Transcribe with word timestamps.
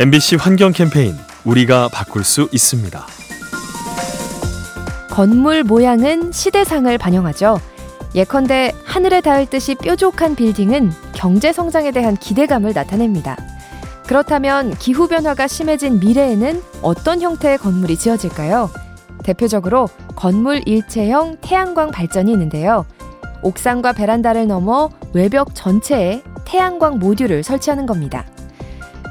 MBC 0.00 0.36
환경 0.36 0.72
캠페인 0.72 1.14
우리가 1.44 1.88
바꿀 1.92 2.24
수 2.24 2.48
있습니다. 2.52 3.06
건물 5.10 5.62
모양은 5.62 6.32
시대상을 6.32 6.96
반영하죠. 6.96 7.60
예컨대 8.14 8.72
하늘에 8.82 9.20
닿을 9.20 9.44
듯이 9.44 9.74
뾰족한 9.74 10.36
빌딩은 10.36 10.90
경제 11.12 11.52
성장에 11.52 11.90
대한 11.90 12.16
기대감을 12.16 12.72
나타냅니다. 12.72 13.36
그렇다면 14.06 14.74
기후 14.78 15.06
변화가 15.06 15.46
심해진 15.46 16.00
미래에는 16.00 16.62
어떤 16.80 17.20
형태의 17.20 17.58
건물이 17.58 17.98
지어질까요? 17.98 18.70
대표적으로 19.22 19.90
건물 20.16 20.62
일체형 20.64 21.36
태양광 21.42 21.90
발전이 21.90 22.32
있는데요. 22.32 22.86
옥상과 23.42 23.92
베란다를 23.92 24.46
넘어 24.46 24.88
외벽 25.12 25.54
전체에 25.54 26.22
태양광 26.46 26.98
모듈을 26.98 27.42
설치하는 27.42 27.84
겁니다. 27.84 28.24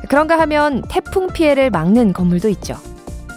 그런가 0.09 0.39
하면 0.39 0.81
태풍 0.89 1.27
피해를 1.27 1.69
막는 1.69 2.13
건물도 2.13 2.49
있죠. 2.49 2.75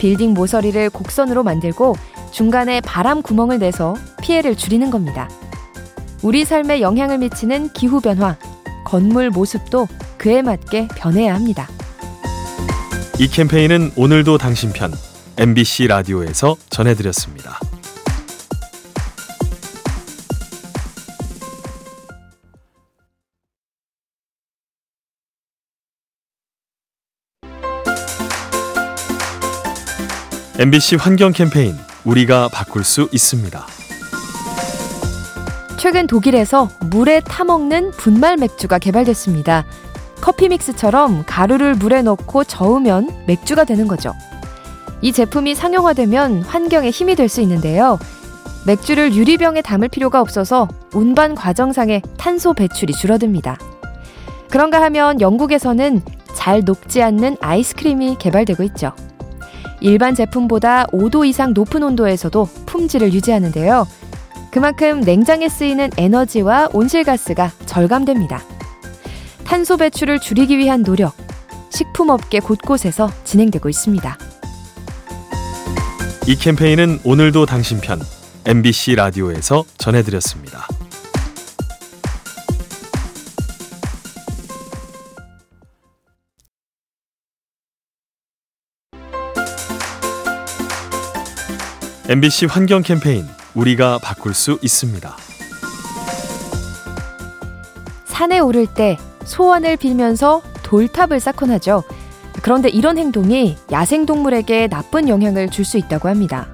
빌딩 0.00 0.32
모서리를 0.32 0.88
곡선으로 0.90 1.42
만들고 1.42 1.94
중간에 2.32 2.80
바람 2.80 3.20
구멍을 3.20 3.58
내서 3.58 3.94
피해를 4.22 4.56
줄이는 4.56 4.90
겁니다. 4.90 5.28
우리 6.22 6.44
삶에 6.44 6.80
영향을 6.80 7.18
미치는 7.18 7.74
기후변화, 7.74 8.38
건물 8.86 9.28
모습도 9.28 9.86
그에 10.16 10.40
맞게 10.40 10.88
변해야 10.96 11.34
합니다. 11.34 11.68
이 13.18 13.28
캠페인은 13.28 13.92
오늘도 13.94 14.38
당신 14.38 14.72
편 14.72 14.92
MBC 15.36 15.88
라디오에서 15.88 16.56
전해드렸습니다. 16.70 17.60
MBC 30.58 30.96
환경 30.96 31.32
캠페인 31.32 31.74
우리가 32.04 32.48
바꿀 32.52 32.84
수 32.84 33.08
있습니다. 33.10 33.66
최근 35.78 36.06
독일에서 36.06 36.68
물에 36.90 37.20
타먹는 37.20 37.92
분말 37.92 38.36
맥주가 38.36 38.78
개발됐습니다. 38.78 39.64
커피 40.20 40.48
믹스처럼 40.50 41.24
가루를 41.26 41.74
물에 41.74 42.02
넣고 42.02 42.44
저으면 42.44 43.08
맥주가 43.26 43.64
되는 43.64 43.88
거죠. 43.88 44.12
이 45.00 45.10
제품이 45.10 45.54
상용화되면 45.54 46.42
환경에 46.42 46.90
힘이 46.90 47.16
될 47.16 47.28
수 47.28 47.40
있는데요. 47.40 47.98
맥주를 48.66 49.14
유리병에 49.14 49.62
담을 49.62 49.88
필요가 49.88 50.20
없어서 50.20 50.68
운반 50.92 51.34
과정상의 51.34 52.02
탄소 52.18 52.52
배출이 52.52 52.92
줄어듭니다. 52.92 53.58
그런가 54.50 54.80
하면 54.82 55.20
영국에서는 55.20 56.02
잘 56.34 56.62
녹지 56.62 57.02
않는 57.02 57.38
아이스크림이 57.40 58.16
개발되고 58.20 58.62
있죠. 58.64 58.92
일반 59.82 60.14
제품보다 60.14 60.86
5도 60.86 61.26
이상 61.26 61.52
높은 61.52 61.82
온도에서도 61.82 62.48
품질을 62.66 63.12
유지하는데요. 63.12 63.86
그만큼 64.50 65.00
냉장에 65.00 65.48
쓰이는 65.48 65.90
에너지와 65.96 66.68
온실가스가 66.72 67.50
절감됩니다. 67.66 68.42
탄소 69.44 69.76
배출을 69.76 70.20
줄이기 70.20 70.56
위한 70.56 70.82
노력, 70.82 71.14
식품업계 71.70 72.40
곳곳에서 72.40 73.10
진행되고 73.24 73.68
있습니다. 73.68 74.18
이 76.28 76.36
캠페인은 76.36 77.00
오늘도 77.04 77.46
당신 77.46 77.80
편 77.80 78.00
MBC 78.44 78.94
라디오에서 78.94 79.64
전해드렸습니다. 79.78 80.68
MBC 92.08 92.46
환경 92.46 92.82
캠페인 92.82 93.24
우리가 93.54 93.98
바꿀 94.02 94.34
수 94.34 94.58
있습니다. 94.60 95.16
산에 98.04 98.40
오를 98.40 98.66
때 98.66 98.98
소원을 99.24 99.76
빌면서 99.76 100.42
돌탑을 100.64 101.20
쌓곤 101.20 101.50
하죠. 101.52 101.84
그런데 102.42 102.68
이런 102.68 102.98
행동이 102.98 103.56
야생동물에게 103.70 104.66
나쁜 104.66 105.08
영향을 105.08 105.48
줄 105.48 105.64
수 105.64 105.78
있다고 105.78 106.08
합니다. 106.08 106.48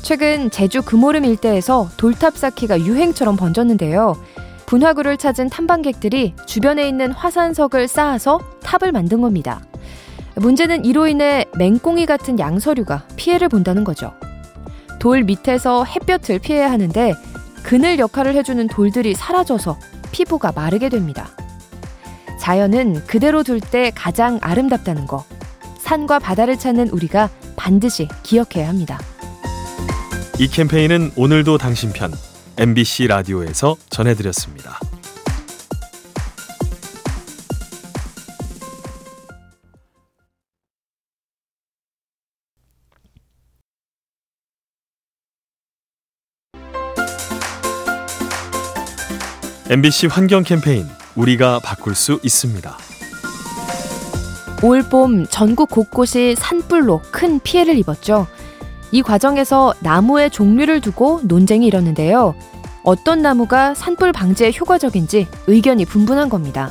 최근 0.00 0.50
제주 0.50 0.80
금오름 0.82 1.26
일대에서 1.26 1.90
돌탑 1.98 2.36
쌓기가 2.38 2.80
유행처럼 2.80 3.36
번졌는데요. 3.36 4.16
분화구를 4.64 5.18
찾은 5.18 5.50
탐방객들이 5.50 6.34
주변에 6.46 6.88
있는 6.88 7.12
화산석을 7.12 7.86
쌓아서 7.86 8.40
탑을 8.62 8.92
만든 8.92 9.20
겁니다. 9.20 9.60
문제는 10.36 10.86
이로 10.86 11.06
인해 11.06 11.44
맹꽁이 11.58 12.06
같은 12.06 12.38
양서류가 12.38 13.06
피해를 13.16 13.50
본다는 13.50 13.84
거죠. 13.84 14.14
돌 15.04 15.22
밑에서 15.22 15.84
햇볕을 15.84 16.38
피해야 16.38 16.70
하는데 16.70 17.12
그늘 17.62 17.98
역할을 17.98 18.34
해주는 18.36 18.66
돌들이 18.68 19.12
사라져서 19.12 19.78
피부가 20.12 20.50
마르게 20.50 20.88
됩니다. 20.88 21.28
자연은 22.40 23.04
그대로 23.04 23.42
둘 23.42 23.60
때 23.60 23.92
가장 23.94 24.38
아름답다는 24.40 25.06
거. 25.06 25.26
산과 25.76 26.20
바다를 26.20 26.58
찾는 26.58 26.88
우리가 26.88 27.28
반드시 27.54 28.08
기억해야 28.22 28.66
합니다. 28.66 28.98
이 30.38 30.48
캠페인은 30.48 31.12
오늘도 31.16 31.58
당신 31.58 31.92
편 31.92 32.10
MBC 32.56 33.08
라디오에서 33.08 33.76
전해드렸습니다. 33.90 34.80
MBC 49.70 50.08
환경 50.08 50.42
캠페인 50.42 50.86
우리가 51.16 51.58
바꿀 51.58 51.94
수 51.94 52.20
있습니다. 52.22 52.76
올봄 54.62 55.26
전국 55.26 55.70
곳곳이 55.70 56.34
산불로 56.36 57.00
큰 57.10 57.40
피해를 57.40 57.78
입었죠. 57.78 58.26
이 58.92 59.00
과정에서 59.00 59.72
나무의 59.80 60.28
종류를 60.30 60.82
두고 60.82 61.20
논쟁이 61.24 61.66
일었는데요. 61.66 62.34
어떤 62.82 63.22
나무가 63.22 63.72
산불 63.72 64.12
방지에 64.12 64.52
효과적인지 64.52 65.28
의견이 65.46 65.86
분분한 65.86 66.28
겁니다. 66.28 66.70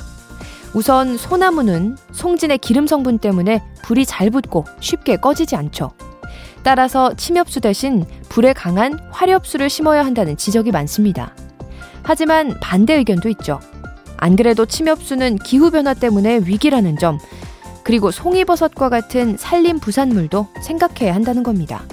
우선 0.75 1.17
소나무는 1.17 1.97
송진의 2.11 2.59
기름 2.59 2.85
성분 2.85 3.17
때문에 3.17 3.63
불이 3.81 4.05
잘 4.05 4.29
붙고 4.29 4.65
쉽게 4.79 5.17
꺼지지 5.17 5.55
않죠. 5.55 5.93
따라서 6.61 7.11
침엽수 7.15 7.59
대신 7.59 8.05
불에 8.29 8.53
강한 8.53 8.99
화렵수를 9.09 9.71
심어야 9.71 10.05
한다는 10.05 10.37
지적이 10.37 10.69
많습니다. 10.71 11.33
하지만 12.03 12.59
반대 12.59 12.93
의견도 12.95 13.29
있죠. 13.29 13.59
안 14.17 14.35
그래도 14.35 14.65
침엽수는 14.65 15.37
기후변화 15.37 15.93
때문에 15.93 16.39
위기라는 16.45 16.97
점, 16.97 17.19
그리고 17.83 18.11
송이버섯과 18.11 18.89
같은 18.89 19.37
산림 19.37 19.79
부산물도 19.79 20.47
생각해야 20.61 21.13
한다는 21.13 21.43
겁니다. 21.43 21.83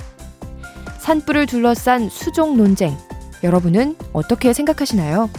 산불을 0.99 1.47
둘러싼 1.47 2.09
수종 2.09 2.57
논쟁, 2.57 2.97
여러분은 3.43 3.97
어떻게 4.13 4.53
생각하시나요? 4.53 5.31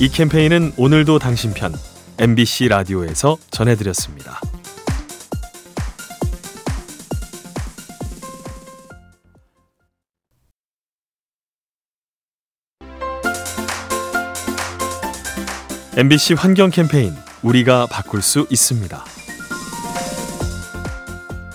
이 0.00 0.08
캠페인은 0.08 0.72
오늘도 0.76 1.18
당신 1.18 1.54
편 1.54 1.72
MBC 2.18 2.68
라디오에서 2.68 3.38
전해드렸습니다. 3.50 4.40
MBC 15.98 16.34
환경 16.34 16.68
캠페인 16.68 17.14
우리가 17.42 17.86
바꿀 17.86 18.20
수 18.20 18.46
있습니다. 18.50 19.02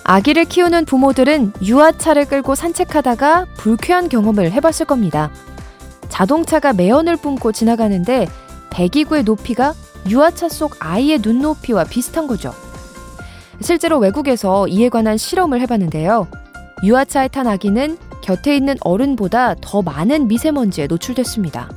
아기를 0.02 0.46
키우는 0.46 0.84
부모들은 0.84 1.52
유아차를 1.62 2.24
끌고 2.24 2.56
산책하다가 2.56 3.46
불쾌한 3.56 4.08
경험을 4.08 4.50
해봤을 4.50 4.86
겁니다. 4.88 5.30
자동차가 6.08 6.72
매연을 6.72 7.18
뿜고 7.18 7.52
지나가는데 7.52 8.26
배기구의 8.70 9.22
높이가 9.22 9.74
유아차 10.08 10.48
속 10.48 10.74
아이의 10.80 11.20
눈높이와 11.22 11.84
비슷한 11.84 12.26
거죠. 12.26 12.52
실제로 13.60 13.98
외국에서 13.98 14.66
이에 14.66 14.88
관한 14.88 15.18
실험을 15.18 15.60
해봤는데요. 15.60 16.26
유아차에 16.82 17.28
탄 17.28 17.46
아기는 17.46 17.96
곁에 18.22 18.56
있는 18.56 18.74
어른보다 18.80 19.54
더 19.60 19.82
많은 19.82 20.26
미세먼지에 20.26 20.88
노출됐습니다. 20.88 21.70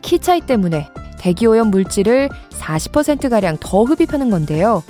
키 0.00 0.18
차이 0.18 0.40
때문에 0.40 0.88
대기오염 1.24 1.68
물질을 1.70 2.28
40%가량 2.50 3.56
더 3.58 3.82
흡입하는 3.84 4.28
건데요. 4.28 4.82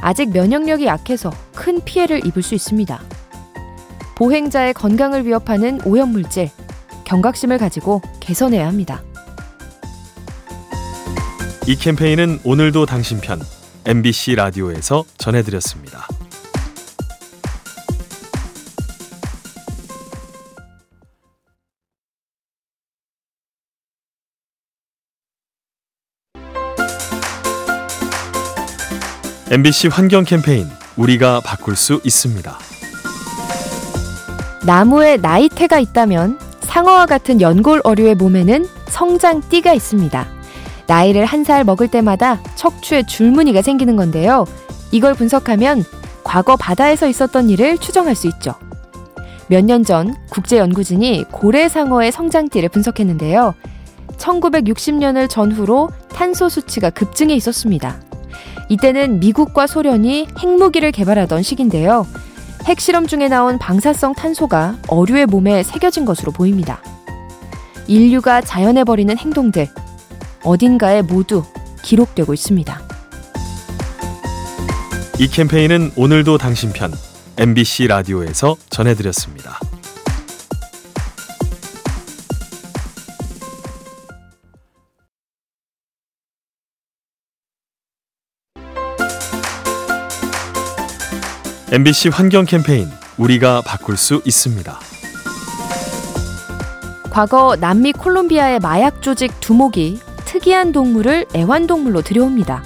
아직 0.00 0.30
면역력이 0.30 0.86
약해서 0.86 1.30
큰 1.54 1.80
피해를 1.84 2.26
입을 2.26 2.42
수 2.42 2.56
있습니다. 2.56 3.00
보행자의 4.16 4.74
건강을 4.74 5.24
위협하는 5.24 5.80
오염물질, 5.84 6.50
경각심을 7.04 7.58
가지고 7.58 8.02
개선해야 8.18 8.66
합니다. 8.66 9.04
이 11.68 11.76
캠페인은 11.76 12.40
오늘도 12.42 12.86
당신 12.86 13.20
편 13.20 13.40
MBC 13.84 14.34
라디오에서 14.34 15.04
전해드렸습니다. 15.16 16.08
MBC 29.50 29.88
환경 29.88 30.24
캠페인 30.24 30.68
우리가 30.96 31.40
바꿀 31.40 31.74
수 31.76 32.00
있습니다. 32.04 32.58
나무에 34.66 35.16
나이테가 35.16 35.78
있다면 35.78 36.38
상어와 36.60 37.06
같은 37.06 37.40
연골 37.40 37.80
어류의 37.84 38.14
몸에는 38.16 38.66
성장띠가 38.88 39.72
있습니다. 39.72 40.26
나이를 40.86 41.24
한 41.24 41.44
살 41.44 41.64
먹을 41.64 41.88
때마다 41.88 42.42
척추에 42.56 43.04
줄무늬가 43.06 43.62
생기는 43.62 43.96
건데요. 43.96 44.44
이걸 44.90 45.14
분석하면 45.14 45.84
과거 46.24 46.56
바다에서 46.56 47.06
있었던 47.08 47.48
일을 47.48 47.78
추정할 47.78 48.14
수 48.14 48.26
있죠. 48.26 48.54
몇 49.48 49.64
년 49.64 49.82
전 49.84 50.14
국제연구진이 50.28 51.24
고래상어의 51.30 52.12
성장띠를 52.12 52.68
분석했는데요. 52.68 53.54
1960년을 54.18 55.30
전후로 55.30 55.88
탄소 56.10 56.50
수치가 56.50 56.90
급증해 56.90 57.34
있었습니다. 57.34 58.00
이때는 58.68 59.20
미국과 59.20 59.66
소련이 59.66 60.28
핵무기를 60.38 60.92
개발하던 60.92 61.42
시기인데요. 61.42 62.06
핵실험 62.64 63.06
중에 63.06 63.28
나온 63.28 63.58
방사성 63.58 64.14
탄소가 64.14 64.76
어류의 64.88 65.26
몸에 65.26 65.62
새겨진 65.62 66.04
것으로 66.04 66.32
보입니다. 66.32 66.82
인류가 67.86 68.42
자연에 68.42 68.84
벌이는 68.84 69.16
행동들, 69.16 69.68
어딘가에 70.44 71.02
모두 71.02 71.42
기록되고 71.82 72.34
있습니다. 72.34 72.80
이 75.18 75.26
캠페인은 75.26 75.92
오늘도 75.96 76.38
당신 76.38 76.72
편 76.72 76.92
MBC 77.38 77.86
라디오에서 77.88 78.56
전해드렸습니다. 78.68 79.58
MBC 91.70 92.08
환경 92.08 92.46
캠페인 92.46 92.88
우리가 93.18 93.60
바꿀 93.60 93.98
수 93.98 94.22
있습니다. 94.24 94.80
과거 97.10 97.56
남미 97.60 97.92
콜롬비아의 97.92 98.60
마약 98.60 99.02
조직 99.02 99.38
두목이 99.40 100.00
특이한 100.24 100.72
동물을 100.72 101.26
애완동물로 101.36 102.00
들여옵니다. 102.00 102.64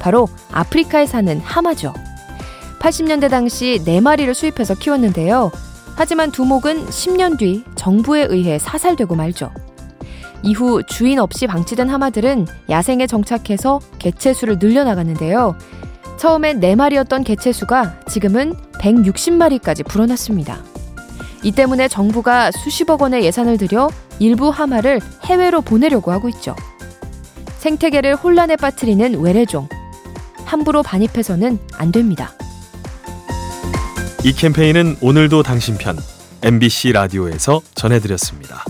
바로 0.00 0.28
아프리카에 0.50 1.06
사는 1.06 1.40
하마죠. 1.40 1.94
80년대 2.78 3.30
당시 3.30 3.80
4마리를 3.86 4.34
수입해서 4.34 4.74
키웠는데요. 4.74 5.50
하지만 5.94 6.30
두목은 6.30 6.88
10년 6.88 7.38
뒤 7.38 7.64
정부에 7.74 8.26
의해 8.28 8.58
사살되고 8.58 9.14
말죠. 9.14 9.50
이후 10.42 10.82
주인 10.86 11.20
없이 11.20 11.46
방치된 11.46 11.88
하마들은 11.88 12.46
야생에 12.68 13.06
정착해서 13.06 13.80
개체수를 13.98 14.58
늘려나갔는데요. 14.60 15.56
처음엔 16.18 16.60
4마리였던 16.60 17.24
개체수가 17.24 18.00
지금은 18.08 18.54
160마리까지 18.74 19.86
불어났습니다. 19.86 20.62
이 21.42 21.50
때문에 21.52 21.88
정부가 21.88 22.50
수십억 22.52 23.02
원의 23.02 23.24
예산을 23.24 23.58
들여 23.58 23.90
일부 24.18 24.48
하마를 24.50 25.00
해외로 25.24 25.60
보내려고 25.60 26.12
하고 26.12 26.28
있죠. 26.28 26.54
생태계를 27.58 28.14
혼란에 28.16 28.56
빠뜨리는 28.56 29.20
외래종. 29.20 29.68
함부로 30.44 30.82
반입해서는 30.82 31.58
안 31.74 31.92
됩니다. 31.92 32.32
이 34.24 34.32
캠페인은 34.32 34.96
오늘도 35.00 35.42
당신 35.42 35.76
편 35.76 35.96
MBC 36.42 36.92
라디오에서 36.92 37.60
전해드렸습니다. 37.74 38.64